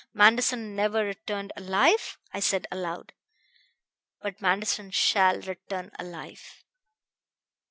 [0.15, 3.13] 'Manderson never returned alive?' I said aloud.
[4.19, 6.63] 'But Manderson shall return alive!'